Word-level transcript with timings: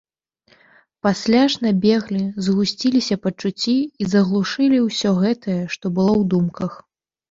Пасля 1.07 1.43
ж 1.55 1.65
набеглі, 1.65 2.23
згусціліся 2.47 3.15
пачуцці 3.29 3.77
і 3.79 4.03
заглушылі 4.17 4.85
ўсё 4.89 5.09
гэтае, 5.23 5.63
што 5.79 5.85
было 5.95 6.11
ў 6.21 6.33
думках. 6.37 6.87